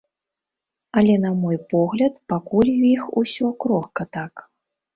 [1.01, 4.33] Але на мой погляд, пакуль у іх усё крохка так.